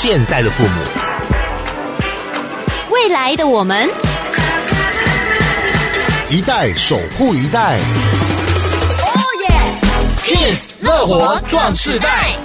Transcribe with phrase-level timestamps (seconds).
[0.00, 0.70] 现在的父母，
[2.88, 3.90] 未来的我们，
[6.30, 7.80] 一代守护一代。
[9.00, 9.48] 哦耶
[10.24, 12.36] ！Kiss 乐活壮世代。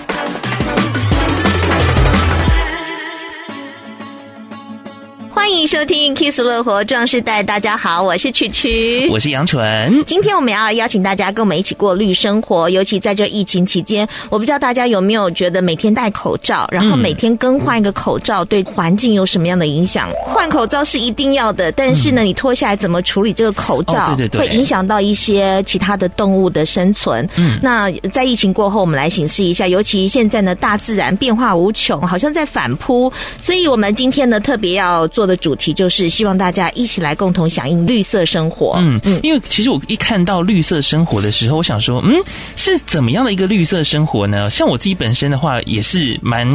[5.54, 10.04] 欢迎收听《Kiss 乐活壮士带》，大家好，我是曲曲，我是杨纯。
[10.04, 20.10] 今天我们要邀请大家跟我们一起过绿生活，尤其在这疫情期间，我不知道大家有没有觉得每天戴口罩，然后每天更换一个口罩，对环境有什么样的影响？
[20.26, 27.30] 换口罩是一定要的，但是呢，你脱下来怎么处理这个口罩，哦、对对对，会影响到一些其他的动物的生存。
[27.36, 35.38] 嗯，那在疫情过后，我们来审视一下，尤其现在呢，大自然变化无穷，好像在反扑，所以我们今天呢，特别要做的。
[35.44, 38.76] 主题就是希望大家一起来共同响应绿色生活。
[38.78, 42.16] 嗯嗯，因为其实我一看到绿色生活的时候，我想说，嗯，
[42.56, 44.50] 是怎么样的一个绿色生活呢？
[44.50, 46.48] 像我自己本身的话，也是蛮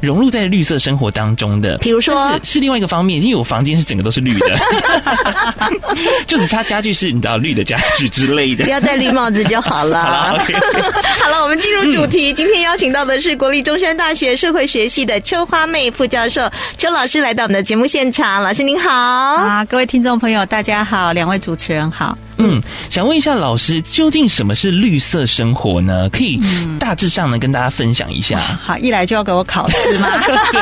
[0.00, 1.78] 融入在绿色生活当中的。
[1.78, 4.58] 比如说，是是另外一个方面，因为我房间是整个都是绿的，
[6.26, 10.02] 就只差家具是你知道绿的家具之类的，不要戴绿帽子就好了。
[10.02, 10.54] 好了，okay，
[11.22, 12.32] 好了，我们进入主题。
[12.32, 18.21] 嗯，今天邀请到的是国立中山大学社会学系的邱花妹副教授邱老师来到我们的节目现场。
[18.22, 22.16] 老师您好，啊，各位听众朋友大家好，两位主持人好。
[22.42, 26.08] 嗯，想问一下老师，究竟什么是绿色生活呢？
[26.10, 26.40] 可以
[26.78, 28.40] 大致上呢跟大家分享一下。
[28.50, 30.08] 嗯、好，一来就要给我考试吗？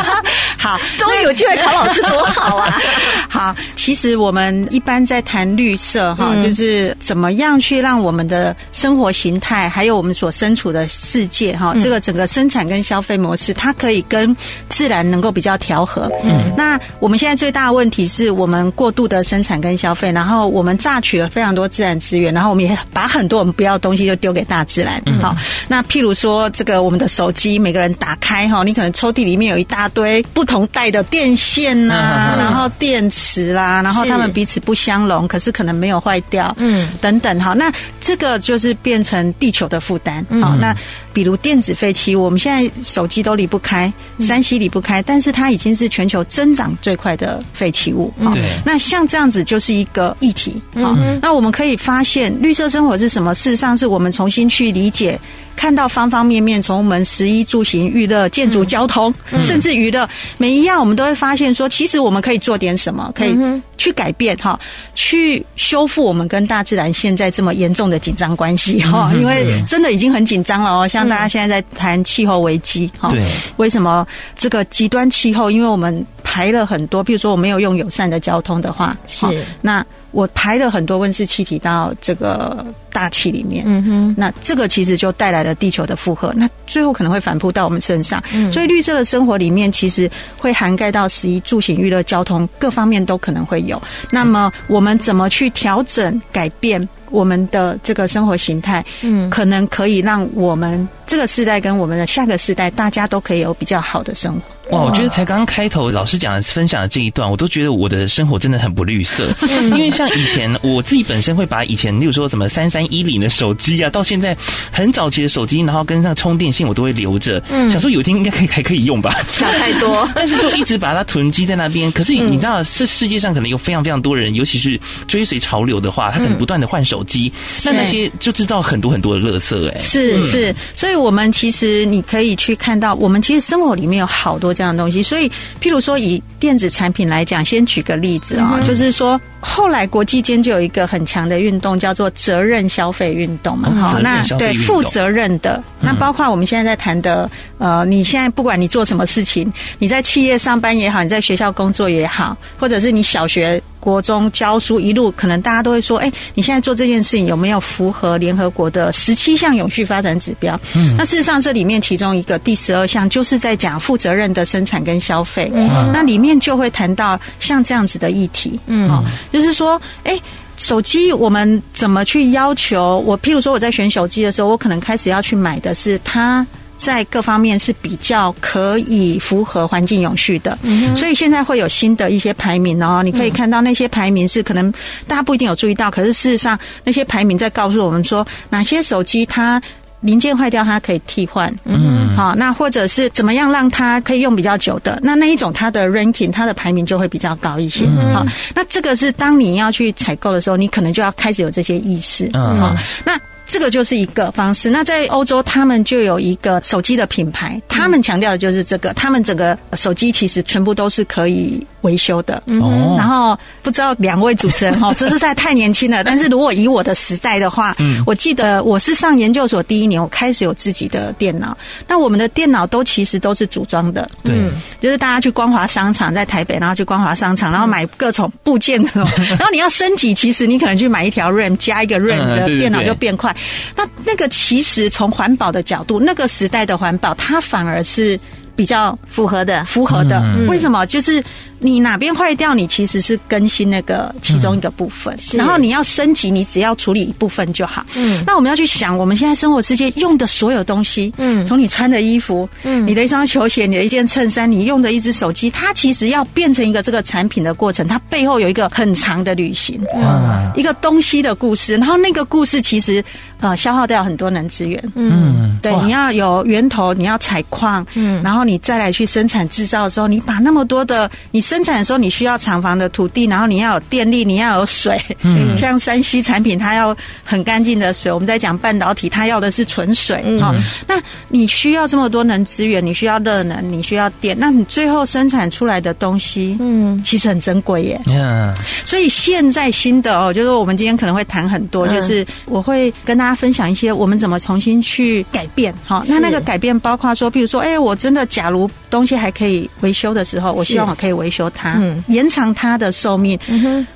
[0.59, 2.79] 好，终于有机会考老师，多好啊！
[3.29, 14.37] 好，其实我们一般在谈绿色哈、嗯，就是怎么样去让我们的生活形态，还有我们所身处的世界哈、嗯，这个整个生产跟消费模式，它可以跟
[14.69, 16.11] 自然能够比较调和。
[16.25, 21.70] 嗯，那我们现在最大的问题是我们过度的生产跟消费，然后我们榨取了非常多。
[21.71, 25.01] 自然资源，然后我们也把很多我们不要的东西就丢给大自然。
[25.23, 37.55] 好、嗯，那譬如说这个我们的手机，每个人打开哈，你可能抽屉里面有一大堆不同代的电线呐、啊，然后电池啦，然后他们彼此不相容，可是可能没有坏掉，嗯，等等哈。
[37.55, 40.25] 那这个就是变成地球的负担。
[40.41, 40.75] 好，那
[41.13, 48.13] 比如电子废弃物，我们现在手机都离不开山西离不开，但是它已经是全球增长最快的废弃物。
[48.33, 50.61] 对，那像这样子就是一个议题。
[50.75, 51.51] 好，那我们。
[51.51, 53.35] 可以发现，绿色生活是什么？
[53.35, 55.19] 事实上，是我们重新去理解。
[55.57, 63.37] 看到方方面面，从我们食衣住行、娱乐、建筑、交通，嗯、甚至娱乐，每一样我们都会发现说，其实我们可以做点什么，可以
[63.77, 64.59] 去改变哈，
[64.95, 70.89] 去修复我们跟大自然现在这么严重的紧张关系哈，因为真的已经很紧张了哦。
[70.89, 73.13] 像大家现在在谈气候危机哈，
[73.59, 74.07] 为什么
[74.39, 75.51] 这个极端气候？
[75.51, 79.27] 因为我们排了很多，比如说我没有用友善的交通的话，是
[79.61, 88.23] 那我排了很多温室气体到这个大气里面，嗯哼，那这个其实就带来了地球的负荷，那最后可能会反扑到我们身上。
[88.35, 93.81] 嗯，所以绿色的生活里面其实会涵盖到十一住行、娱乐、交通各方面都可能会有。
[94.11, 98.85] 那么我们怎么去调整、改变我们的这个生活形态？
[99.03, 104.41] 嗯，可能可以让我们这个世代跟我们的下个世代，大家都可以有比较好的生活。
[104.71, 109.29] 哇，我觉得才刚刚开头老师讲的分享的这一段，我都觉得我的生活真的很不绿色。
[109.63, 114.37] 因为像以前我自己本身会把以前，例如说什么三三一零的手机啊，到现在
[114.71, 119.13] 很早期的手机，然后跟上充电线，我都会留着，嗯，想说有一天应该可以还可以用吧。
[119.33, 121.91] 想太多， 但是就一直把它囤积在那边。
[121.91, 127.33] 可是你知道，这世界上可能有非常非常多人，尤其是追随潮流的话，他可能不断的换手机，
[127.65, 129.71] 那那些就制造很多很多的垃圾。
[129.71, 134.51] 哎，是是，所以我们其实你可以去看到，我们其实生活里面有好多。
[134.61, 135.29] 这样的东西，所以
[135.61, 143.71] 譬如说以电子产品来讲，先举个例子啊、嗯，就是说后来国际间就有一个很强的运动，叫做责任消费运动嘛。
[143.71, 153.63] 哈、哦，那对负责任的、嗯，那包括我们现在在谈的，呃，你现在不管你做什么事情，你在企业上班也好，你在学校工作也好，或者是你小学。
[153.81, 165.51] 国中教书一路，可能大家都会说：“哎，你现在做这件事情有没有符合联合国的十七项永续发展指标？”嗯，那事实上这里面其中一个第十二项就是在讲负责任的生产跟消费。
[165.55, 168.61] 嗯，那里面就会谈到像这样子的议题。
[168.67, 169.03] 嗯，哦，
[169.33, 170.21] 就是说，哎，
[170.57, 173.03] 手机我们怎么去要求？
[173.07, 176.47] 我譬如说我在选手机的时候，我可能开始要去买的是它。
[176.81, 183.03] 在各方面是比较可以符合环境永续的，嗯，所以现在会有新的一些排名哦。
[183.05, 184.73] 你可以看到那些排名是可能
[185.07, 189.61] 大家不一定有注意到，可是事实上那些排名在告诉我们说，哪些手机它
[190.01, 197.85] 零件坏掉它可以替换，嗯，好，那或者是怎么样让它可以用比较久的，那那一种它的 ranking 它的排名就会比较高一些，
[198.15, 198.25] 好，
[198.55, 202.75] 那这个是当你要去采购的时候，你可能就要开始有这些意识，嗯，好，
[203.05, 203.21] 那。
[203.51, 204.71] 这个就是一个方式。
[204.71, 208.93] 那在欧洲，他们就有一个手机的品牌，他们强调的就是这个。
[208.95, 212.43] 他们整个手机其实全部都是可以维修的。
[212.47, 212.61] 嗯，
[212.97, 216.03] 然后不知道两位主持人哈， 这实在太年轻了。
[216.05, 221.57] 但是如果以我的时代的话，嗯，我记得我是上研究所第一年，我开始有自己的电脑。
[221.87, 224.11] 那我们的电脑都其实都是组装的。
[224.23, 224.51] 对，
[224.81, 228.91] 就是大家去光华商场，在台北，然后去光华商场，然后买各种部件的。
[229.31, 233.35] 然后你要升级，其实你可能去买一条 RAM 加一个 RAM 的电脑就变快。
[233.77, 238.19] 那那个其实从环保的角度，那个时代的环保，它反而是
[238.57, 240.23] 比较符合的，符合的。
[240.49, 240.85] 为什么？
[240.87, 241.23] 就是。
[241.63, 247.85] 你哪边坏掉，你其实是更新那个其中一个部分，嗯、然后你要升级，你只要处理一部分就好。
[247.97, 263.05] 嗯，那我们要去想，我们现在生活世界用的所有东西，嗯，从你穿的衣服，嗯，你的一双球鞋，你的一件衬衫，你用的一只手机，它其实要变成一个这个产品的过程，它背后有一个很长的旅行，嗯，一个东西的故事，然后那个故事其实
[263.41, 271.41] 呃消耗掉很多能资源，嗯，对，你要有源头，你要采矿，嗯，然后你再来去生产制造的时候，你把那么多的你。
[271.51, 275.01] 生产的时候，你需要厂房的土地，然后你要有电力，你要有水。
[275.23, 278.13] 嗯，像山西产品，它要很干净的水。
[278.13, 280.23] 我们在讲半导体，它要的是纯水。
[280.25, 280.39] 嗯，
[280.87, 288.01] 那你需要这么多能资源，你需要热能，你需要电，那你最后生产出来的东西，嗯，其实很珍贵耶。
[288.07, 288.55] 嗯，
[288.85, 295.75] 所以现在新的哦，就是我们今天可能会谈很多，就是我会跟大家分享一些我们怎么重新去改变。
[295.85, 301.51] 好，那那个改变包括说，譬如说，哎，我真的假如东西还可以维修的时候，我希望我可以维修。
[301.51, 303.39] 它，嗯、延长它的寿命，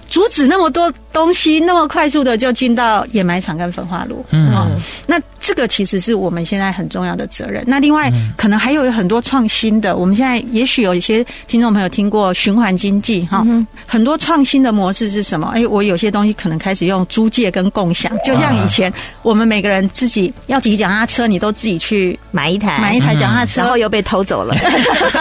[0.09, 4.25] 阻止那么多东西那么快速的就进到掩埋场跟焚化炉。
[4.31, 4.67] 嗯、哦，
[5.07, 7.63] 那这个其实是我们现在很重要的责任。
[7.67, 9.97] 那另外，嗯、可能还有很多创新的。
[9.97, 15.53] 我们现在也许有一些听众朋友听过循环经济，哈、哦，嗯、很多创新的模式是什么？
[15.55, 18.93] 哎，我有些东西可能开始用租借跟共享，就像以前
[19.23, 24.55] 我们每个人自己要骑脚踏车，你都自己去买一台买一台脚踏车，然后又被偷走了，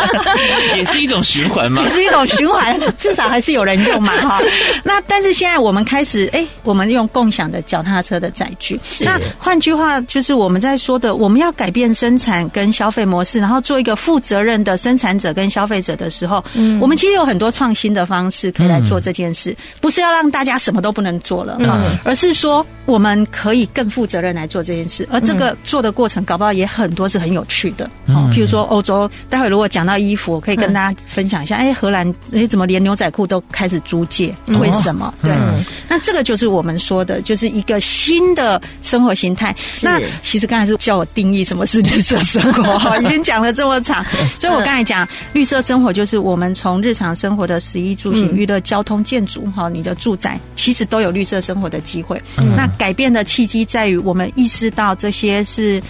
[0.76, 1.88] 也是一种循环嘛。
[1.92, 4.40] 是一种循环，至少还是有人用嘛，哈。
[4.86, 8.80] 那但是现在我们开始，哎、欸，我们用共享的脚踏车的载具。
[8.84, 9.06] 是。
[9.06, 32.04] 那换句话就是我们在说的，我们要改变生产跟消费模式，然后做一个负责任的生产者跟消费者的时候，嗯，我们其实有很多创新的方式可以来做这件事，嗯、不是要让大家什么都不能做了，嗯，而是说我们可以更负责任来做这件事，而这个做的过程搞不好也很多是很有趣的，嗯，譬如说欧洲，待会如果讲到衣服，我可以跟大家分享一下，哎、荷兰。
[32.34, 34.34] 哎，怎么连牛仔裤都开始租借？
[34.48, 35.14] 为什么？
[35.22, 35.32] 对，
[35.88, 39.56] 那这个就是我们说的，就是一个新的生活形态。
[39.82, 44.04] 那其实刚才是叫我定义什么是绿色生活， 哈，已经讲了这么长。
[44.42, 52.22] 所以我刚才讲绿色生活，就是我们从日常生活的食衣住行、娱乐、交通、建筑，哈，你的住宅其实都有绿色生活的机会。
[52.58, 55.82] 那改变的契机在于我们意识到这些是。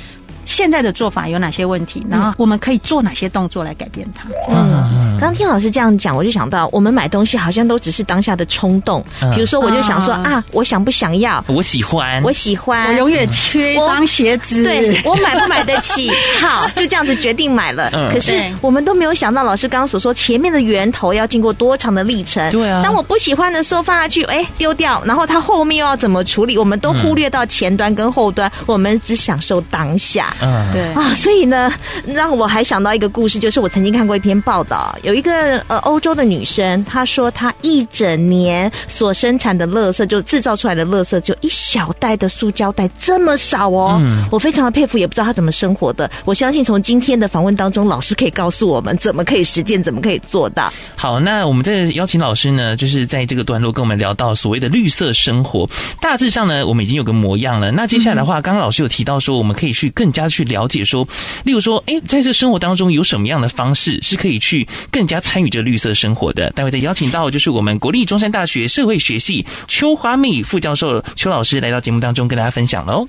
[0.46, 2.06] 现在的做法有哪些问题？
[2.10, 4.28] 然后我们可以做哪些动作来改变它？
[4.50, 9.04] 嗯，刚刚听老师这样讲，我就想到，我们买东西好像都只是当下的冲动。
[9.34, 11.44] 比如说，我就想说啊，我想不想要？
[11.48, 14.64] 我喜欢，我喜欢，我永远缺一双鞋子。
[14.64, 16.10] 对，我买不买得起？
[16.42, 17.90] 好， 就这样子决定买了。
[18.12, 22.50] 可是我们都没有想到，老师刚刚所说前面的源头要经过多长的历程？
[22.52, 22.82] 对啊。
[22.84, 26.58] 当我不喜欢的时候放下去，哎，丢掉，然后它后面又要怎么处理？
[26.58, 30.33] 我们都忽略到前端跟后端，我们只享受当下。
[30.42, 31.72] 嗯，对啊，所以呢，
[32.06, 43.98] 让我还想到一个故事，就是我曾经看过一篇报道，有一个呃欧洲的女生，她说她一整年所生产的垃圾，就制造出来的垃圾，就一小袋的塑胶袋这么少哦。
[44.02, 46.10] 嗯，我非常的佩服，也不知道她怎么生活的。
[46.26, 50.72] 我相信从今天的访问当中，老师可以告诉我们怎么可以实践，怎么可以做到。
[50.96, 55.70] 好，那我们再邀请老师呢，就是在这个段落跟我们聊到所谓的绿色生活，
[56.02, 57.72] 大致上呢，我们已经有个模样了。
[57.72, 60.44] 那接下来的话，刚刚老师有提到说，我们可以去更加去。
[60.44, 61.08] 了解说，
[61.46, 66.50] 例如说，哎，在这生活当中有什么样的方式是可以去更加参与这绿色生活的？
[66.52, 73.08] 待会再邀请到就是我们国立中山大学社会学系邱华美副教授邱老师来到节目当中跟大家分享喽。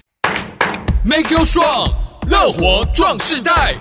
[1.05, 1.91] Make you strong，
[2.31, 3.75] 乐活壮世代。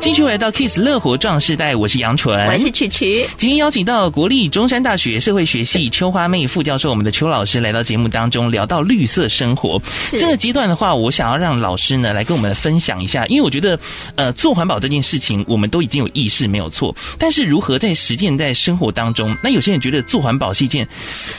[0.00, 3.26] 继续来到 Kiss 乐活壮世代，我是杨纯，我是曲曲。
[3.36, 9.80] 今天邀请到国立中山大学社会学系邱花妹副教授，我们的邱老师来到节目当中，聊到绿色生活。
[10.12, 13.78] 这个阶段的话，我想要让老师呢来跟我们分享一下，因为我觉得
[14.14, 20.86] 呃做环保这件事情，我们都已经有意识没有错，但是如何在实践在生活当中，那有些人觉得做环保是一件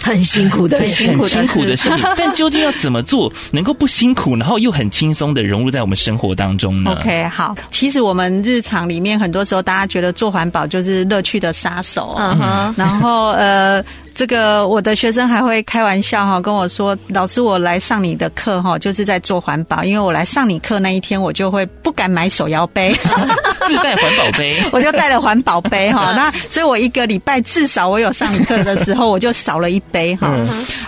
[0.02, 1.24] 很辛苦的、很辛苦
[1.66, 1.90] 的事。
[1.90, 12.16] 情，但究竟要怎么做能够不辛苦，然后又很轻松的融入在我们生活当中呢？OK，好，其实我们日常里面，很多时候大家觉得做环保就是乐趣的杀手。
[12.18, 13.84] 嗯哼，然后呃。
[14.16, 19.82] 这个我的学生还会开玩笑哈，跟我说：“老师，我来上你的课哈，就是在做环保。
[19.82, 22.94] 因为我来上你课那一天，我就会不敢买手摇杯，
[23.66, 26.12] 自带环保杯， 我就带了环保杯哈。
[26.18, 30.36] 那所以，我一个礼拜至少我有上课的时候，我就少了一杯哈。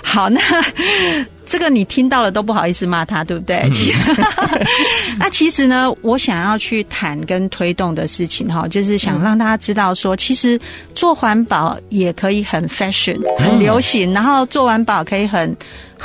[0.04, 0.42] 好，那。”
[1.52, 3.58] 这个你听到了都不好意思骂他，对不对？
[3.58, 3.72] 嗯、
[5.20, 10.58] 那其实呢，我想要去谈跟推动的事情哈，就是想让大家知道说，其实
[10.96, 15.54] 做环保也可以很 fashion，很流行，然后做环保可以很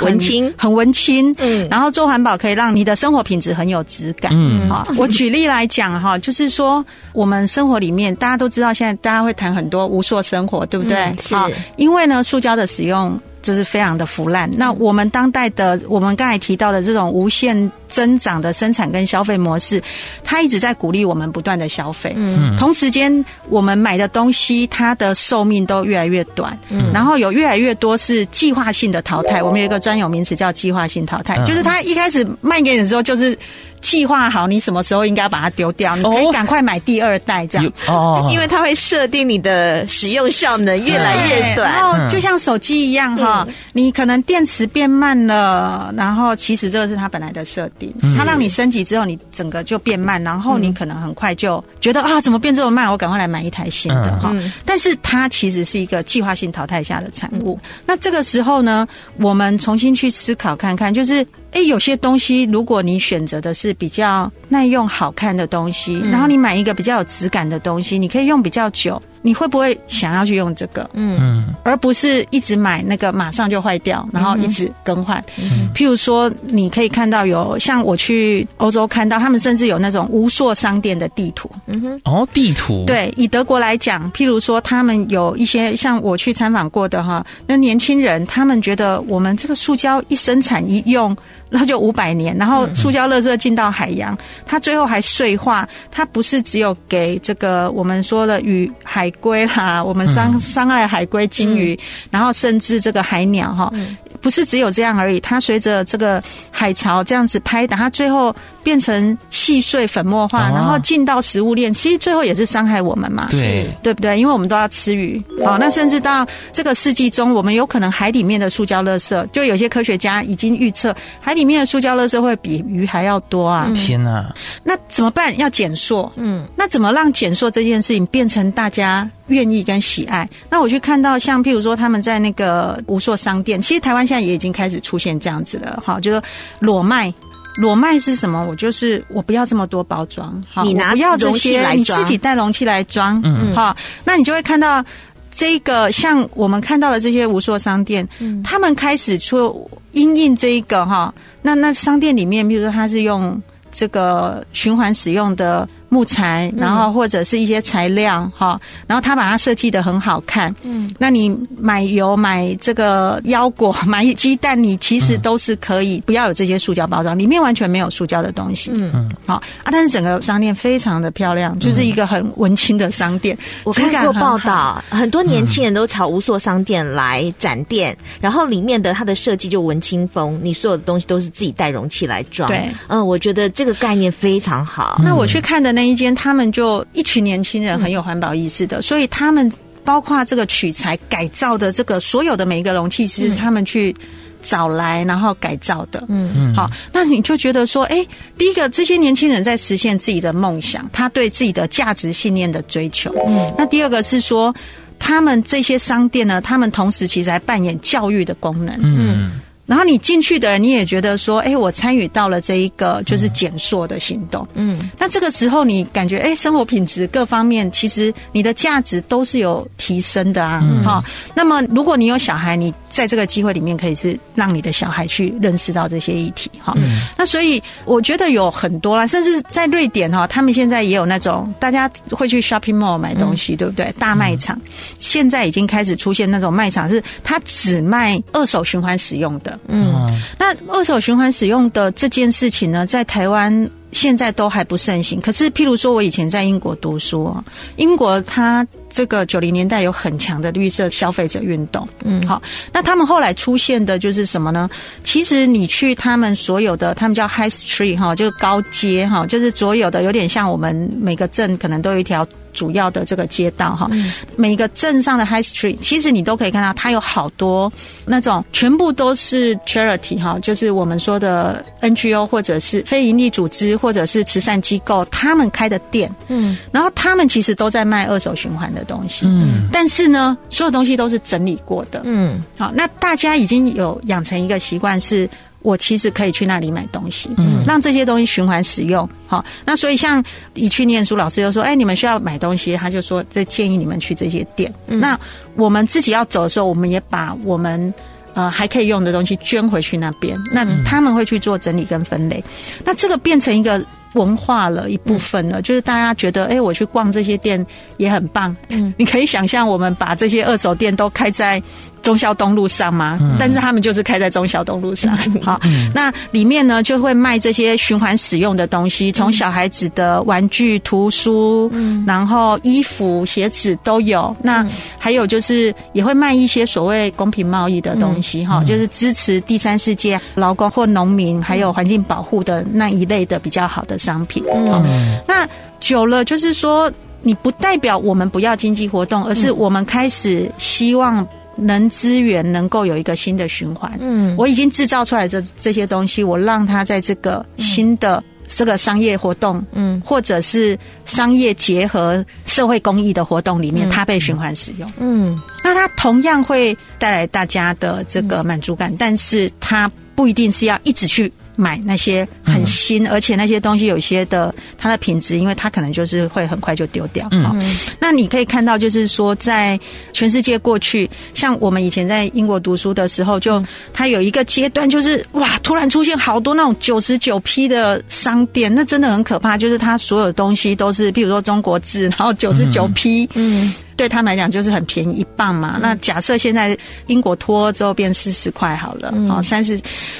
[0.01, 1.33] 文青，很文青。
[1.39, 4.33] 嗯，然后做环保可以让你的生活品质很有质感。
[4.35, 11.15] 嗯，啊，我举例来讲哈，就是说我们生活里面大家都知道，现在大家会谈很多无塑生活，对不对？
[11.21, 11.33] 是，
[11.77, 13.17] 因为呢，塑胶的使用。
[13.47, 14.51] 就是非常的腐烂。
[14.51, 19.81] 那我们当代的，我们刚才提到的这种无限增长的生产跟消费模式，
[20.21, 22.11] 它一直在鼓励我们不断的消费。
[22.17, 26.59] 嗯，同时间我们买的东西，它的寿命都越来越短。
[26.67, 29.41] 嗯，然后有越来越多是计划性的淘汰。
[29.41, 33.37] 我们有一个专有名词叫计划性淘汰，就是它一开始卖给你的时候就是。
[33.81, 41.71] 计划好你什么时候应该把它丢掉，你可以赶快买第二代这样哦，因为它会设定你的使用效能越来越短。
[41.71, 54.31] 然后就像手机一样哈，嗯、你可能电池变慢了，然后其实这个是它本来的设定，它让你升级之后你整个就变慢，然后你可能很快就觉得啊怎么变这么慢，我赶快来买一台新的哈。
[54.33, 57.57] 嗯、但是它其实是一个计划性淘汰下的产物。
[57.63, 61.25] 嗯、那这个时候呢，我们重新去思考看看，就是。
[61.53, 69.01] 哎，有些东西，如果你选择的是比较耐用、好看的东西，然后你买一个比较有质感的东西，你可以用比较久。
[69.21, 70.89] 你会不会想要去用这个？
[70.93, 75.23] 嗯，而不是一直买那个马上就坏掉，然后一直更换。
[75.37, 81.49] 嗯，譬如说，你可以看到有像我去欧洲看到，他们甚至有那种无数商店的地图。
[81.65, 82.85] 嗯哼，哦，地图。
[82.85, 91.15] 对，以德国来讲，譬如说，他们有一些像我去参访过的哈，那年轻人他们觉得我们这个塑胶一生产一用，
[91.49, 99.06] 然后就五百年，然后塑胶垃圾进到海洋，它最后还碎化，它不是只有给这个我们说的与海。
[99.11, 101.79] 龟啦，我们伤伤害海龟、鲸鱼，嗯、
[102.11, 105.19] 然后甚至这个海鸟哈，嗯、不是只有这样而已。
[105.19, 106.21] 它随着这个
[106.51, 108.35] 海潮这样子拍打，它最后
[108.67, 114.19] 变成细碎粉末化，哦、然后进到食物链，其实最后也是伤害我们嘛，对对不对？
[114.19, 123.71] 因为我们都要吃鱼，好，那甚至到这个世纪中，我们有可能海里面的塑胶垃圾，就有些科学家已经预测，海里面的塑胶垃圾会比鱼还要多啊！
[123.73, 125.33] 天哪，那怎么办？
[125.37, 136.21] 要减塑，嗯，那怎么让减塑这件事情变成大家愿意跟喜爱，那我去看到像譬如说他们在那个无塑商店，其实台湾现在也已经开始出现这样子了，哈，就是
[136.59, 137.13] 裸卖。
[137.57, 138.45] 裸卖是什么？
[138.47, 144.83] 我就是我不要这么多包装，好，你拿不要这些，你自己带容器来装，嗯，好，那你就会看到
[145.31, 155.67] 这个像我们看到的这些无数商店，嗯，他们开始出因应这一个哈，那那商店里面，比如说他是用这个循环使用的。
[155.89, 160.53] 木材，然后或者是一些材料哈，嗯、然后他把它设计的很好看。
[160.63, 168.69] 嗯，那你买油、买这个腰果、 买鸡蛋，你其实都是可以不要有这些塑胶包装，里面完全没有塑胶的东西。
[168.73, 173.37] 嗯嗯，好啊，但是整个商店非常的漂亮，就是一个很文青的商店。
[173.63, 182.49] 我看过报道，很多年轻人都朝无塑商店来展店，然后里面的它的设计就文青风，你所有的东西都是自己带容器来装。
[182.49, 184.99] 对，嗯，我觉得这个概念非常好。
[185.01, 185.76] 那我去看的。
[185.77, 189.51] 那一间，他们就一群年轻人很有环保意识的，所以他们
[189.83, 193.95] 包括这个取材改造的这个所有的每一个容器，是他们去
[194.41, 196.03] 找来然后改造的。
[196.09, 198.03] 嗯嗯，好，那你就觉得说，哎，
[198.39, 203.13] 第一个，这些年轻人在实现自己的梦想，他对自己的价值信念的追求。
[203.27, 204.51] 嗯，那第二个是说，
[204.97, 208.75] 他们这些商店呢，他们同时其实还扮演教育的功能。
[208.81, 209.39] 嗯。
[209.67, 214.47] 然后你进去的人，你也觉得说，哎，我参与到了这一个就是减塑的行动。
[214.55, 220.61] 嗯，那这个时候你感觉，哎，生活品质各方面，其实你的价值都是有提升的啊。
[220.63, 220.83] 嗯。
[220.83, 221.03] 好，
[221.35, 226.49] 那么如果你有小孩，你在这个机会里面可以是让你的小孩去认识到这些议题。
[226.57, 226.73] 哈。
[226.77, 227.01] 嗯。
[227.15, 233.93] 那所以我觉得有很多啦，甚至在瑞典哈，他们现在也有那种大家会去 shopping mall 买东西，对不对？
[233.99, 234.59] 大卖场
[234.97, 239.59] 现在已经开始出现那种卖场，是它只卖二手循环使用的。
[239.67, 240.07] 嗯，
[240.39, 245.21] 那二手循环使用的这件事情呢，在台湾现在都还不盛行。
[245.21, 247.31] 可是，譬如说，我以前在英国读书，
[247.75, 248.65] 英国它
[248.97, 251.87] 这个九零年代有很强的绿色消费者运动。
[252.03, 252.41] 嗯，好，
[252.73, 254.67] 那他们后来出现的就是什么呢？
[255.03, 262.27] 其实你去他们所有的，他们叫 High Street 哈，就是高街哈，就是所有的有点像我们每个镇可能都有一条。
[262.53, 263.87] 主要的这个街道哈，
[264.35, 267.71] 每一个镇上的 High Street，其实你都可以看到，它有好多
[268.03, 285.29] 那种全部都是 Charity 哈，就是我们说的 NGO 或者是非营利组织或者是慈善机构，他们开的店，嗯，然后他们其实都在卖二手循环的东西，嗯，但是呢，所有东西都是整理过的，嗯，好，那大家已经有养成一个习惯是。
[285.63, 289.09] 我其实可以去那里买东西，嗯，让这些东西循环使用。
[289.25, 295.19] 好，那所以像一去念书，老师就说：“哎，你们需要买东西。”他就说：“这建议你们去这些店。”那
[295.55, 297.93] 我们自己要走的时候，我们也把我们
[298.33, 300.37] 呃还可以用的东西捐回去那边。
[300.53, 302.41] 那他们会去做整理跟分类。
[302.85, 303.83] 那这个变成一个
[304.17, 307.63] 文化了一部分了，就是大家觉得：“哎，我去逛这些店
[307.97, 311.61] 也很棒。”嗯， 你可以想象，我们把这些二手店都开在。
[312.07, 313.19] 忠孝东路上吗？
[313.37, 315.17] 但是他们就是开在忠孝东路上。
[315.41, 315.59] 好，
[315.93, 321.69] 那里面呢就会卖这些循环使用的东西，从小孩子的玩具、图书，
[322.05, 324.33] 然后衣服、鞋子都有。
[324.41, 324.65] 那
[324.97, 334.41] 还有就是也会卖一些所谓公平贸易的东西，哈，就是支持第三世界劳工或农民，还有环境保护的那一类的比较好的商品。
[334.71, 334.81] 好，
[335.27, 335.45] 那
[335.81, 336.89] 久了就是说，
[337.21, 341.27] 你不代表我们不要经济活动，而是我们开始希望。
[341.57, 361.31] 能资源能够有一个新的循环，嗯，我已经制造出来这这些东西，我让它在这个新的这个商业活动，嗯，或者是商业结合社会公益的活动里面，它被循环使用，嗯，那它同样会带来大家的这个满足感，但是它不一定是要一直去。
[361.57, 367.27] 买那些很新，而且那些东西有些的它的品质，因为它可能就是会很快就丢掉。
[367.31, 367.59] 嗯，
[367.99, 369.77] 那你可以看到，就是说，在
[370.13, 373.61] 全世界过去，像我们以前在英国读书的时候，就
[373.91, 379.57] 它有一个阶段，就是哇，突然出现好多那种九十九批的商店，那真的很可怕。
[379.57, 383.73] 就是它所有东西都是，比如说中国字，然后九十九批，嗯。
[383.97, 385.73] 对他们来讲就是很便宜一磅嘛。
[385.75, 386.77] 嗯、那假设现在
[387.07, 389.77] 英国脱之后变四十块好了，哦三十，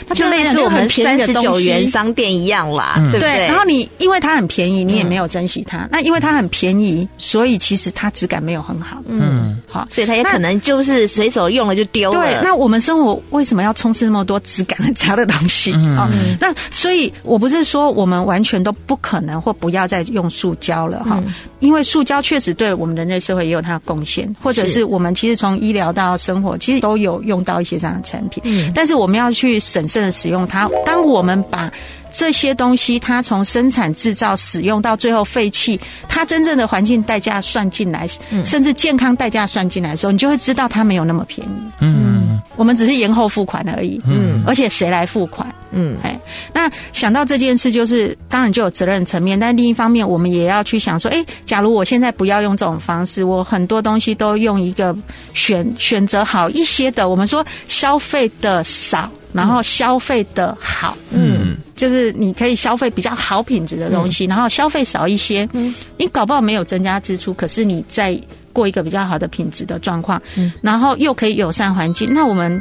[0.08, 3.46] 那就类似我们三十九元商店一样啦，嗯、对不对？
[3.46, 5.84] 然后你因为它很便宜，你也没有珍惜它。
[5.84, 8.98] 嗯、那因为它很便宜，所以其实它质感没有很好。
[9.06, 12.20] 嗯，好，所以它也可能就是随手用了就丢了。
[12.20, 15.72] 对，那我们生活为什么要充斥那么多质感很差的东西？
[15.76, 23.62] 嗯，那所以我不是说我们完全都不可能或不要再用塑胶了哈，嗯、因为塑胶确实对我们人类社会也有。
[23.68, 28.42] 它贡献，或者是我们其实从医疗到生活，其实都有用到一些这样的产品。
[28.46, 30.70] 嗯，但是我们要去审慎的使用它。
[30.86, 31.72] 当我们把
[32.14, 38.08] 这些东西，它从生产、制造、使用到最后废弃，它真正的环境代价算进来，
[38.44, 41.52] 甚至健康代价算进来的时候，你就会知道它没有那么便宜。
[41.82, 44.02] 嗯，我们只是延后付款而已。
[44.06, 45.48] 嗯，而且谁来付款？
[45.72, 46.18] 嗯，哎，
[46.54, 54.96] 那想到这件事，就是当然就有责任层面，但另一方面，我们也要去想说，哎，假如我现在不要用这种方式，我很多东西都用一个
[55.34, 68.18] 选选择好一些的，我们说消费的少，然后消费的好，嗯，就是你可以消费比较好品质的东西，然后消费少一些，嗯，你搞不好没有增加支出，可是你在
[68.58, 72.60] 过一个比较好的品质的状况，嗯，然后又可以友善环境，那我们。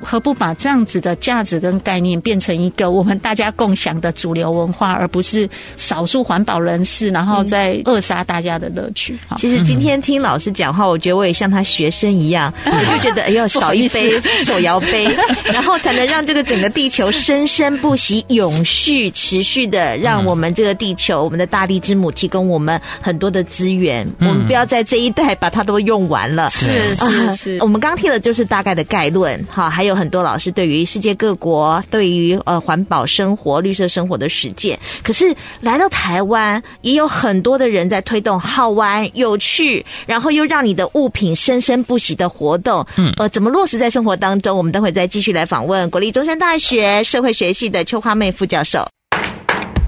[0.00, 9.18] 何不把这样子的价值跟概念变成一个我们大家共享的主流文化，而不是少数环保人士然后再扼杀大家的乐趣？
[9.30, 15.08] 嗯、其实今天听老师讲话，我觉得我也像他学生一样，我 就觉得哎呦，少一杯手摇杯，
[15.44, 24.06] 然后才能让这个整个地球生生不息、永续、持续的，让我们这个地球，我们的大地之母提供我们很多的资源。
[24.20, 26.48] 嗯、我们不要在这一代把它都用完了。
[26.50, 29.87] 是是是，我们刚听的就是大概的概论，哈，还有。
[29.88, 42.86] 有很多老师对于世界各国对于呃环保生活、绿色生活的实践，可是来到台湾，也有很多的人在推动好玩、有趣，然后又让你的物品生生不息的活动。
[42.96, 44.56] 嗯，呃，怎么落实在生活当中？
[44.56, 48.86] 我们等会再继续来访问国立中山大学社会学系的邱花妹副教授。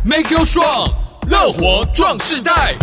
[0.05, 0.91] Make you strong，
[1.29, 2.75] 乐活壮世代。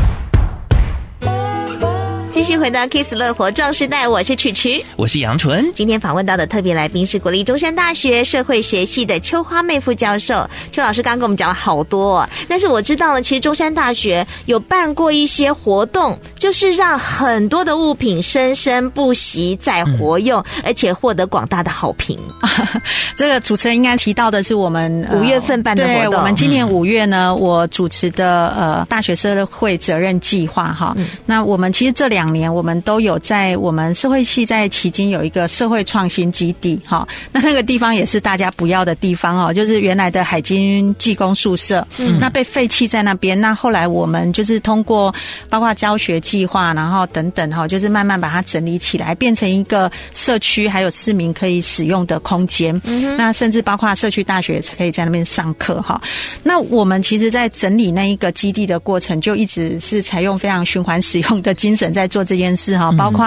[2.47, 5.69] 继续回到 Kiss 乐活壮世代，我是曲曲，我是杨纯。
[5.73, 10.49] 今天访问到的特别来宾是国立中山大学社会学系的邱花妹副教授。
[10.71, 22.17] 邱老师刚刚跟我们讲了好多，但是我知道了，其实中山大学有办过一些活动，就是让很多的物品生生不息再活用，嗯、而且获得广大的好评。
[23.17, 26.11] 这个主持人应该提到的是我们五月份办的活动。
[26.11, 30.93] 对，我们今年五月呢，我主持的呃大学社会责任计划哈。
[30.95, 32.36] 嗯、那我们其实这两年。
[32.37, 43.39] 年我们都有在我们社会系在迄今有一个社会创新基地，哈，那那个地方也是大家不要的地方哦，就是原来的海军技工宿舍，嗯，那被废弃在那边。
[43.39, 45.13] 那后来我们就是通过
[45.49, 52.79] 包括教学计划，然后等等哈，就是慢慢把它整理起来，变成一个社区还有市民可以使用的空间。
[52.85, 56.01] 嗯，那甚至包括社区大学也可以在那边上课哈。
[56.43, 62.91] 那我们其实，在整理那一个基地的过程，就一直是采用非常循环使用的精神在做这件事哈。
[62.91, 63.25] 包括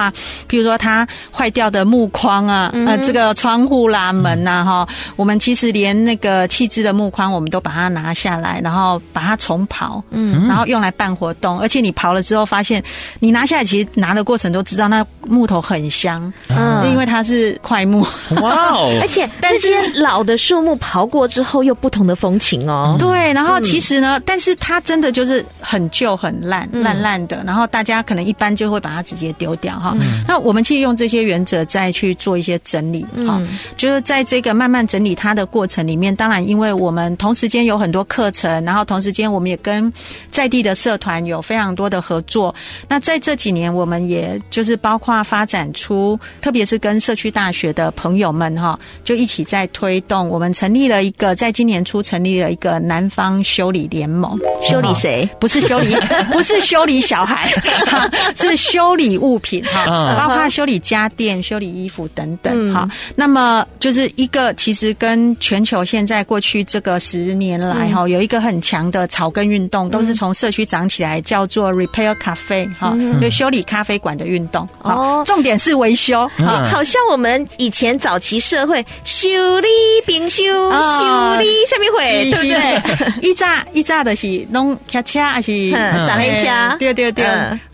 [0.49, 11.61] 譬如说它坏掉的木框啊，呃，这个窗户啦、门呐哈，我们其实连那个弃置的木框，我们都把它拿下来，然后把它重刨，嗯，然后用来办活动。
[11.61, 12.83] 而且你刨了之后，发现
[13.19, 18.07] 你拿下来，其实拿的过程都知道那木头很香，嗯，因为它是块木。
[18.41, 18.91] 哇哦！
[19.03, 22.97] 而且但是老的树木刨过之后，又不同的风情哦。
[22.99, 27.43] 对，然后其实呢，但是它真的就是很旧、很烂、烂烂的。
[27.47, 29.95] 然后大家可能一般就会把它直接丢掉哈。
[30.27, 33.41] 那我们其实用这些原则再去做一些整理，哈，
[33.77, 39.93] 就是在这个慢慢整理它的过程里面，当然因为我们同时间有很多课程，然后同时间我们也跟
[40.31, 42.55] 在地的社团有非常多的合作。
[42.89, 50.29] 那在这几年，我们也就是包括发展出，特别是跟社区大学的朋友们哈，就一起在推动。
[50.29, 54.39] 我们成立了一个，在今年初成立了一个南方修理联盟。
[54.63, 55.29] 修理谁？
[55.39, 55.95] 不是修理，
[56.33, 57.51] 不是修理小孩，
[58.37, 62.89] 是修理物品哈，包括修理家电、修理衣服等等哈。
[63.15, 74.69] 那么就是一个，其实跟全球现在过去这个十年来哈，有一个很强的草根运动，都是从社区长起来，叫做 Repair Cafe 哈，就修理咖啡馆的运动。
[74.83, 76.29] 哦，重点是维修，
[76.71, 79.29] 好像我们以前早期社会修
[79.61, 79.69] 理
[80.07, 83.21] 冰修修理下面会对不对？
[83.31, 86.77] 一炸一炸的是弄卡车还是三轮车？
[86.79, 87.25] 对对对。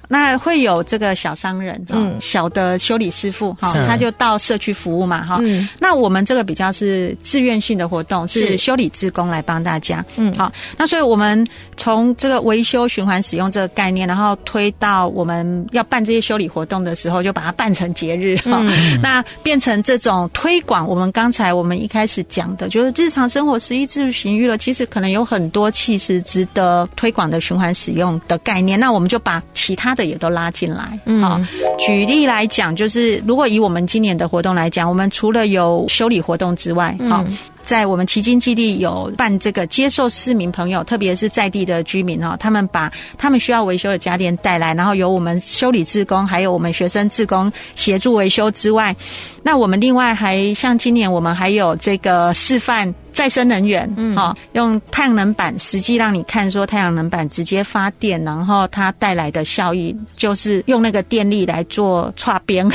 [0.08, 5.40] 那会有这个小商人，嗯，小的修理师傅哈，他就到社区服务嘛，哈。
[5.80, 10.52] 那我们这个比较是自愿性的活动，是修理志工来帮大家，嗯，好。
[10.76, 11.44] 那所以我们
[11.76, 18.62] 从这个维修循环使用这个概念，然后推到我们要办这些修理活动的时候，就把它办成节日哈。
[19.02, 28.78] 那变成这种推广，我们刚才我们一开始讲的，就是日常生活十一自行娱乐，其实可能有很多其实值得推广的循环使用的概念。
[28.78, 29.95] 那我们就把其他。
[29.96, 31.44] 的也都拉进来，嗯，
[31.78, 37.24] 举例来讲，就是如果以我们今年的活动来讲，我们除了有修理活动之外，好。
[37.66, 48.94] 在我们旗津基地有办这个接受市民朋友，特别是在地的居民哦，他们把他们需要维修的家电带来，然后由我们修理志工还有我们学生志工协助维修之外，
[49.42, 62.70] 那我们另外还像今年我们还有这个示范再生能源，嗯，哦，用太阳能板实际让你看说太阳能板直接发电，然后它带来的效益就是用那个电力来做剉冰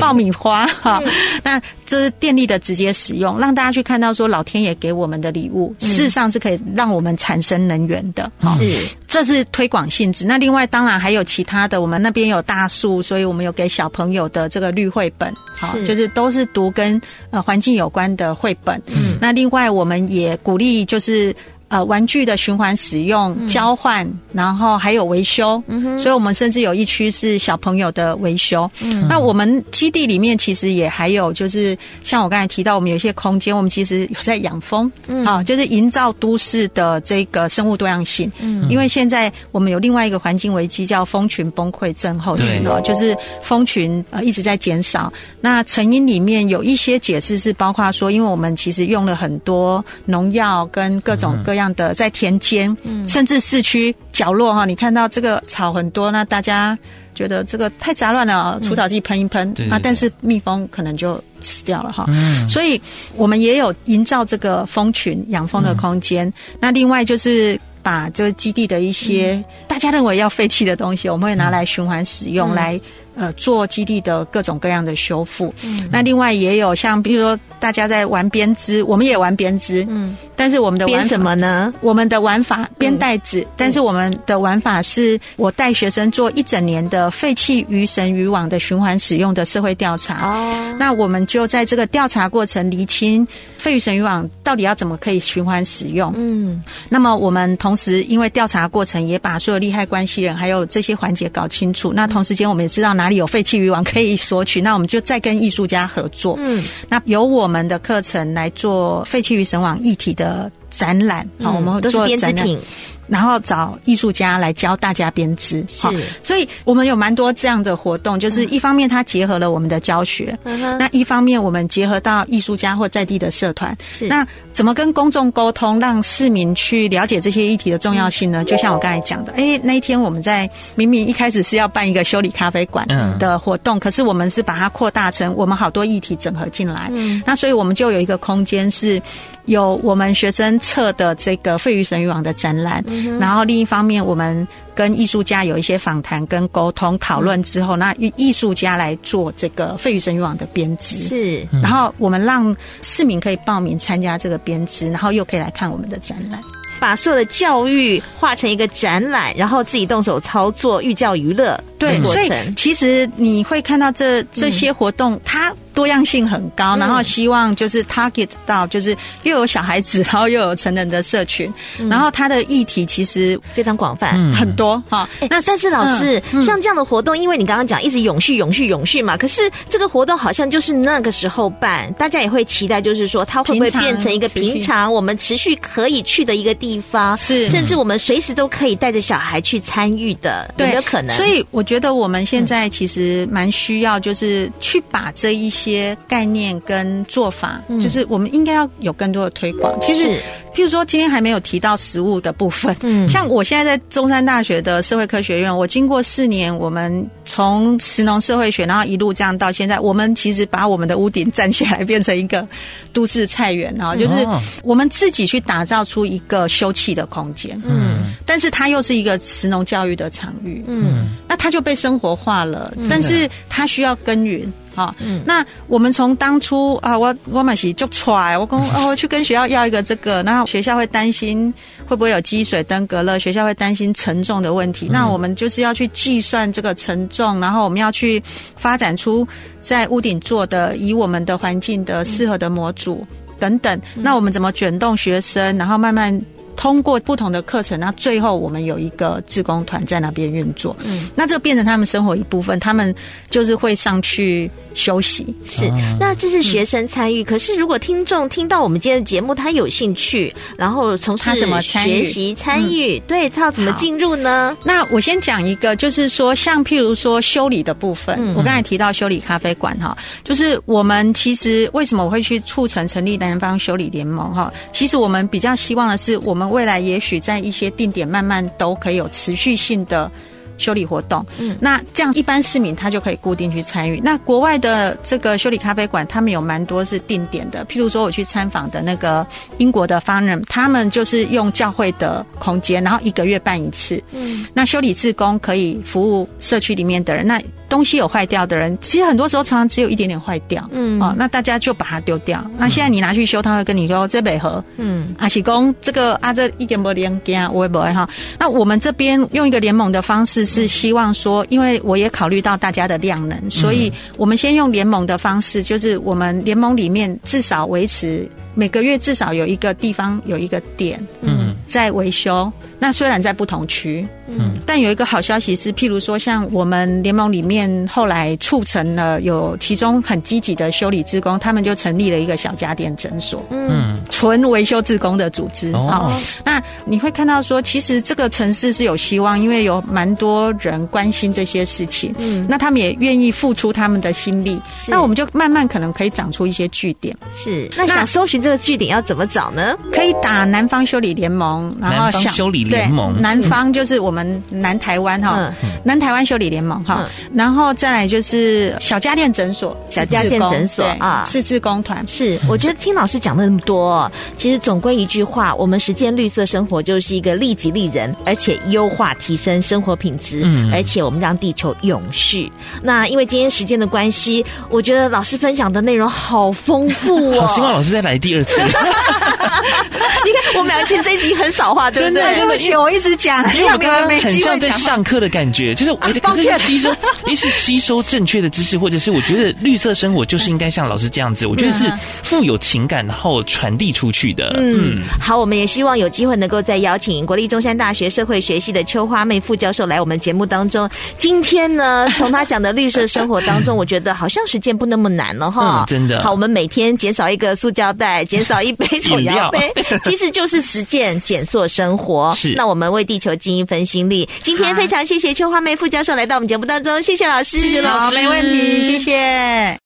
[0.00, 1.02] 爆米花哈，
[1.42, 4.13] 那这是电力的直接使用，让大家去看到。
[4.14, 8.30] 说老天爷给我们的礼物，事实上是可以让我们产生能源的。
[8.56, 8.76] 是，
[9.08, 10.24] 这是推广性质。
[10.24, 17.00] 那另外当然还有其他的，我们那边有大树，所以我们有给小朋友的这个绿绘本，好，就是都是读跟
[17.30, 18.80] 呃环境有关的绘本。
[18.86, 21.34] 嗯，那另外我们也鼓励就是。
[21.74, 28.70] 呃，玩具的循环使用、交换，然后还有维修，嗯哼，所以我们甚至有一区是小朋友的维修。
[28.80, 38.30] 嗯，那我们基地里面其实也还有，就是像我刚才提到，我们有一些空间，我们其实有在养蜂，嗯，啊，就是营造都市的这个生物多样性。
[38.38, 45.12] 嗯，因为现在我们有另外一个环境危机，叫蜂群崩溃症候群哦，就是蜂群呃一直在减少。
[45.40, 51.63] 那成因里面有一些解释是包括说，因为我们其实用了很多农药跟各种各样。
[51.64, 52.76] 样的在田间，
[53.08, 56.78] 甚至市区角落哈，你看到这个草很多，那大家
[57.14, 62.04] 觉得这个太杂乱了，除草剂喷一喷啊，但是蜜蜂可能就死掉了哈。
[62.08, 62.80] 嗯所以
[63.16, 66.30] 我们也有营造这个蜂群养蜂的空间。
[66.60, 72.78] 那另外就是把这个基地的一些大家认为要废弃的东西，我们会拿来循环使用来。
[73.16, 75.54] 呃，做基地的各种各样的修复。
[75.62, 79.86] 嗯，那另外也有像，比如说大家在玩编织，我们也玩编织。
[79.88, 81.72] 嗯，但是我们的玩法什么呢？
[81.80, 90.28] 我们的玩法编袋子，嗯、但是我们的玩法是我带学生做一整年的废弃鱼绳渔网的循环使用的社会调查。
[90.28, 93.24] 哦，那我们就在这个调查过程厘清
[93.58, 96.12] 废鱼绳渔网到底要怎么可以循环使用。
[96.16, 101.92] 嗯，那么我们同时因为调查过程也把所有利害关系人还有这些环节搞清楚。
[101.94, 103.03] 那同时间我们也知道哪。
[103.04, 104.62] 哪里有废弃渔网可以索取？
[104.62, 106.38] 那我们就再跟艺术家合作。
[106.38, 112.58] 嗯，那由我们的课程来做废弃渔绳网一体的展览，好、嗯，我们会做展品。
[113.06, 115.86] 然后找艺术家来教大家编织，是，
[116.22, 128.42] 所以我们有蛮多这样的活动，就是一方面它结合了我们的教学，嗯、那一方面我们结合到艺术家或在地的社团，是，那怎么跟公众沟通，让市民去了解这些议题的重要性呢？
[128.42, 138.98] 嗯、就像我刚才讲的，哎，那一天我们在明明一开始是要办一个修理咖啡馆的活动，嗯、可是我们是把它扩大成我们好多议题整合进来，嗯，那所以我们就有一个空间是。
[139.46, 156.40] 有我们学生策的这个废鱼神渔网的展览，嗯、然后另一方面，我们跟艺术家有一些访谈跟沟通讨论之后，嗯、那艺术家来做这个废鱼神渔网的编织，是，然后我们让市民可以报名参加这个编织，然后又可以来看我们的展览，
[156.80, 161.62] 把所有的教育化成一个展览，然后自己动手操作，寓教于乐。
[161.78, 165.33] 对，所以其实你会看到这这些活动，嗯、它。
[165.74, 175.08] 多样性很高，然后希望就是 target 到，就是又有小孩子，然后又有成人的社群，嗯、然后它的议题其实非常广泛，很多哈。
[175.20, 191.16] 嗯、那但是老师，嗯、像这样的活动，因为你刚刚讲一直永续、永续、永续嘛，可是这个活动好像就是那个时候办，大家也会期待，就是说它会不会变成一个平常我们持续可以去的一个地方，是甚至我们随时都可以带着小孩去参与的，有没有可能？
[191.16, 195.63] 所以我觉得我们现在其实蛮需要，就是去把这一些。
[195.64, 199.78] 些概念跟做法，就是我们应该要有更多的推广。
[199.80, 200.20] 其实，
[200.54, 212.46] 譬如说今天还没有提到食物的部分，嗯，像我现在在中山大学的社会科学院，我经过四年，我们从食农社会学，然后一路这样到现在，我们其实把我们的屋顶站起来，变成一个
[212.92, 214.26] 都市菜园啊，就是
[214.62, 224.50] 我们自己去打造出一个休憩的空间，嗯，但是它又是一个食农教育的场域，嗯，那它就被生活化了，但是它需要耕耘。
[224.76, 231.52] 好，嗯，那我们从当初啊，我我买起就出来，我跟哦去跟学校要一个这个，然后学校会担心
[231.86, 238.22] 会不会有积水登革热，学校会担心承重的问题，嗯、那我们就是要去计算这个承重，然后我们要去
[238.56, 239.26] 发展出
[239.60, 243.06] 在屋顶做的以我们的环境的适合的模组
[243.38, 246.20] 等等，嗯、那我们怎么卷动学生，然后慢慢。
[246.56, 252.94] 通过不同的课程，那最后我们有一个志工团在那边运作，嗯，那这个变成他们生活一部分，他们
[253.28, 255.34] 就是会上去休息。
[255.44, 257.22] 是，那这是学生参与。
[257.22, 264.56] 嗯、可是如果听众听到我们今天的节目，他有兴趣，然后从事他怎么学习参与，对他要怎么进入呢？
[264.64, 274.52] 那我先讲一个，就是说，像譬如说修理的部分，嗯、我刚才提到修理咖啡馆哈，就是我们其实为什么我会去促成成立南方修理联盟哈？
[274.72, 276.43] 其实我们比较希望的是我们。
[276.50, 280.10] 未来也许在一些定点，慢慢都可以有持续性的。
[280.56, 284.00] 修理活动，嗯，那这样一般市民他就可以固定去参与。
[284.04, 287.66] 那国外的这个修理咖啡馆，他们有蛮多是定点的。
[287.66, 289.26] 譬如说，我去参访的那个
[289.58, 294.00] 英国的 Farnham，他们就是用教会的空间，然后一个月办一次。
[294.12, 297.26] 嗯，那修理志工可以服务社区里面的人。
[297.26, 297.42] 那
[297.74, 300.64] 东西有坏掉的人，其实很多时候常常只有一点点坏掉。
[300.70, 302.48] 嗯，哦，那大家就把它丢掉。
[302.56, 308.08] 那现在你拿去修，他会跟你说这北河，嗯，阿喜公这个啊这一点不连件，我也不会哈。
[308.38, 310.44] 那我们这边用一个联盟的方式。
[310.44, 322.52] 是希望说，因为我也考虑到大家的量能，所以我们先用联盟的方式，就是我们联盟里面至少维持每个月至少有一个地方有一个点，嗯，在维修。
[322.78, 335.72] 那虽然在不同区，嗯，但有一个好消息是，譬如说，像我们联盟里面后来促成了有其中很积极的修理职工，他们就成立了一个小家电诊所，嗯，纯维修职工的组织。
[335.72, 336.12] 哦，
[336.44, 347.16] 那你会看到说，其实这个城市是有希望，因为有蛮多人关心这些事情，嗯，那他们也愿意付出他们的心力，那我们就慢慢可能可以长出一些据点。
[347.32, 349.74] 是，那想搜寻这个据点要怎么找呢？
[349.90, 352.64] 可以打南方修理联盟，然后想修理。
[352.64, 355.52] 联盟南方就是我们南台湾哈，
[355.84, 362.04] 南台湾修理联盟哈，然后再来就是小家电诊所，小家电诊所啊，是志工团。
[362.08, 372.50] 是，我觉得听老师讲了那么多，其实总归一句话，我们实践绿色生活就是一个利己利人，而且优化提升生活品质，而且我们让地球永续。
[372.82, 378.60] 那因为今天时间的关系，我觉得老师分享的内容好丰富哦，好希望老师再来第二次。
[380.24, 382.22] 你看，我们俩其实这一集很很少话，对不对？
[382.34, 386.90] 对不起，我一直讲，因为我刚刚很像在上课的感觉，就是我可是吸收，
[387.28, 391.84] 一是吸收正确的知识，或者是我觉得绿色生活就是应该像老师这样子，我觉得是
[392.22, 394.54] 富有情感，然后传递出去的。
[394.56, 400.88] 嗯，好，我们也希望有机会能够再邀请国立中山大学社会学系的邱花妹副教授来我们节目当中。
[401.18, 405.84] 今天呢， 从他讲的绿色生活当中，我觉得好像实践不那么难了哈。
[405.86, 406.22] 真的。
[406.22, 409.70] 好，我们每天减少一个塑胶袋，减少一杯 手摇杯，
[410.04, 412.32] 其实就是实践减塑生活。
[412.36, 412.54] 是。
[412.54, 414.28] 那我们为地球尽一份心力。
[414.40, 419.76] 今天非常谢谢邱花妹副教授来到我们节目当中，谢谢老师，谢谢老师，没问题，谢谢。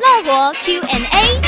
[0.00, 1.40] 乐活 Q&A，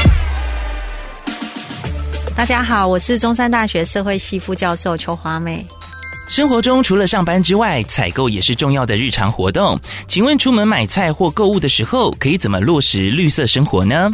[2.37, 5.67] 大家好，我是中山大学社会系副教授邱花妹。
[6.29, 9.77] 生活中除了上班之外，采购也是重要的日常活动。
[10.07, 14.09] 请问出门买菜或购物的时候，可以怎么落实绿色生活呢？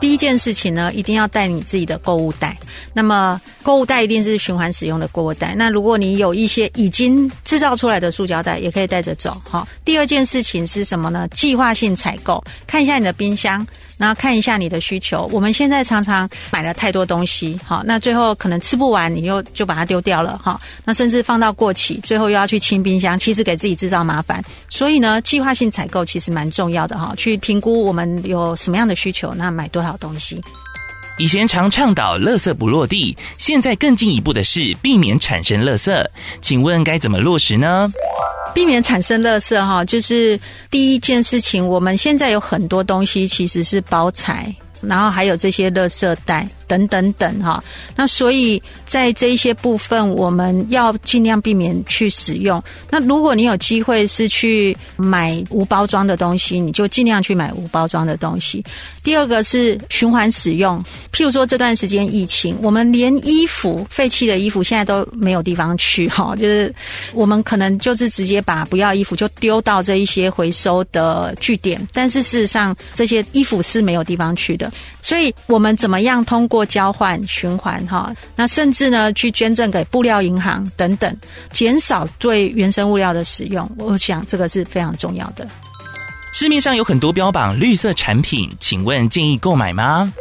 [0.00, 2.56] 第一件事情呢，一定要带你自己的购物袋。
[2.92, 5.54] 那么购物袋一定是循环使用的购物袋。
[5.56, 9.40] 那如果你有一些已经制造出来的塑胶袋，也可以带着走。
[9.48, 11.26] 好，第二件事情是什么呢？
[11.28, 13.66] 计划性采购，看一下你的冰箱。
[13.98, 24.42] 那看一下你的需求，我们现在常常买了太多东西，好，那最后可能吃不完，你又就把它丢掉了，哈，那甚至放到过期，最后又要去清冰箱，其实给自己制造麻烦。
[24.68, 30.40] 所以呢，计划性采购其实蛮重要的，哈，去评估我们有什么样的需求，那买多少东西。
[31.18, 36.06] 以前常倡导垃圾不落地，现在更进一步的是避免产生垃圾，
[36.40, 37.90] 请问该怎么落实呢？
[38.54, 40.38] 避免产生垃圾哈，就是
[40.70, 41.66] 第一件事情。
[41.66, 46.48] 我们现在有很多东西其实是包材，然后还有这些垃圾袋。
[46.68, 47.60] 等等等哈，
[47.96, 52.62] 那所以在这一些部分，我们要尽量避免去使用。
[52.90, 58.62] 那如果你有机会是去买无包装的东西，你就尽量去买无包装的东西。
[59.02, 60.78] 第二个是循环使用，
[61.10, 66.72] 譬如说这段时间疫情，我们连衣服废弃的衣服现在都没有地方去哈，就是
[67.14, 76.57] 我们可能就是直接把不要衣服就丢到这一些回收的据点，但是事实上这些衣服是没有地方去的，所以我们怎么样通过？
[76.58, 81.16] 或交换循环哈，那甚至呢去捐赠给布料银行等等，
[81.52, 85.46] 减少对原生物料的使用，我想这个是非常重要的。
[86.32, 90.12] 市面上有很多标榜绿色产品，请问建议购买吗？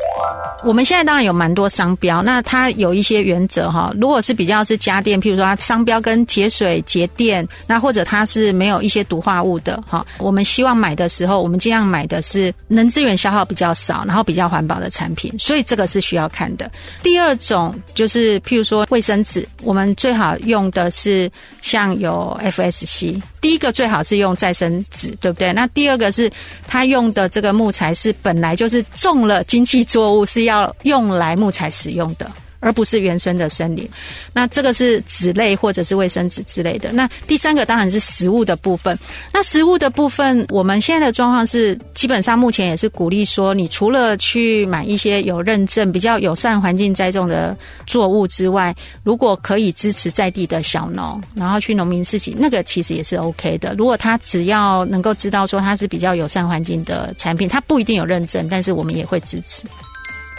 [0.64, 3.94] 我们现在当然有蛮多商标，那它有一些原则哈。
[4.00, 15.32] 如果是比较是家电，譬如说它商标跟节水节电，那或者它是没有一些毒化物的哈，我们希望买的时候，我们尽量买的是能资源消耗比较少，然后比较环保的产品。
[15.38, 16.72] 所以这个是需要看的。
[17.04, 21.30] 第二种就是譬如说卫生纸，我们最好用的是
[21.62, 23.22] 像有 FSC。
[23.40, 25.54] 第一个最好是用再生纸，对不对？
[25.54, 26.32] 那第二这个是
[26.68, 32.32] 他用的这个木材是本来就是种了经济作物，是要用来木材使用的。
[32.68, 33.90] 而不是原生的森林，
[34.34, 36.92] 那这个是纸类或者是卫生纸之类的。
[36.92, 39.00] 那第三个当然是食物的部分。
[39.32, 53.74] 那食物的部分，我们现在的状况是，基本上目前也是鼓励说，你除了去买一些有认证、比较友善环境栽种的作物之外，如果可以支持在地的小农，然后去农民市集，那个其实也是 OK 的。
[53.78, 59.64] 如果他只要能够知道说它是比较友善环境的产品，它不一定有认证，但是我们也会支持。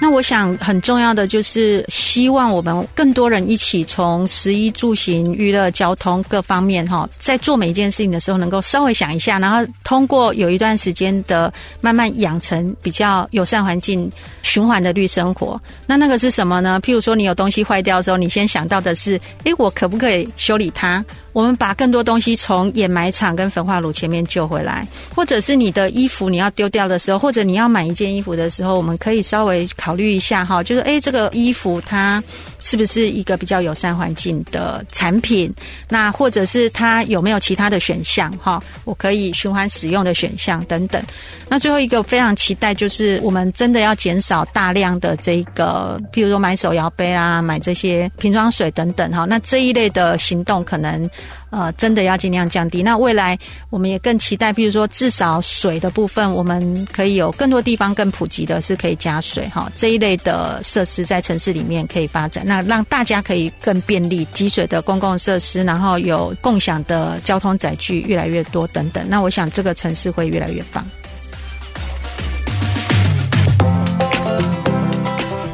[0.00, 14.10] 那我想很重要的就是希望我们更多人一起从食衣住行、娱乐、交通各方面哈，在做每一件事情的时候，能够稍微想一下，然后通过有一段时间的慢慢养成比较友善环境、
[14.42, 15.60] 循环的绿生活。
[15.86, 16.80] 那那个是什么呢？
[16.82, 21.04] 譬如说，你有东西坏掉的时候，你先想到的是，诶，我可不可以修理它？
[21.34, 32.22] 我们把更多东西从掩埋场跟焚化炉前面救回来，或者是你的衣服你要丢掉的时候，或者你要买一件衣服的时候，我们可以稍微考虑一下哈，就是诶，这个衣服它
[32.60, 35.52] 是不是一个比较友善环境的产品？
[35.88, 38.62] 那或者是它有没有其他的选项哈？
[38.84, 41.02] 我可以循环使用的选项等等。
[41.48, 49.24] 那最后一个非常期待就是我们真的要减少大量的这个，譬如说买手摇杯啊，买这些瓶装水等等哈。
[49.24, 51.08] 那这一类的行动可能。
[51.50, 52.82] 呃，真的要尽量降低。
[52.82, 53.34] 那未来
[53.70, 69.06] 我们也更期待，比如说至少水的部分，我们可以有更多地方更普及的是可以加水哈，这一类的设施在城市里面可以发展，那让大家可以更便利积水的公共设施，然后有共享的交通载具越来越多等等。
[69.08, 70.84] 那我想这个城市会越来越棒。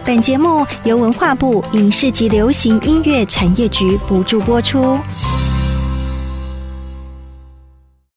[0.06, 4.96] 本节目由文化部影视及流行音乐产业局补助播出。